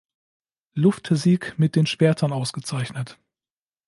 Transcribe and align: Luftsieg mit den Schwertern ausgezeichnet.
Luftsieg 0.73 1.59
mit 1.59 1.75
den 1.75 1.85
Schwertern 1.85 2.33
ausgezeichnet. 2.33 3.19